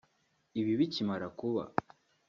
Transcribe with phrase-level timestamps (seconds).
[0.59, 1.63] Ibi bikimara kuba